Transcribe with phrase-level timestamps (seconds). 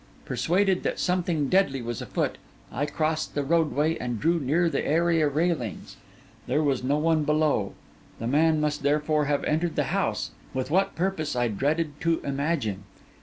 [0.25, 2.39] Persuaded that something deadly was afoot,
[2.71, 5.95] I crossed the roadway and drew near the area railings.
[6.47, 7.73] There was no one below;
[8.17, 12.85] the man must therefore have entered the house, with what purpose I dreaded to imagine.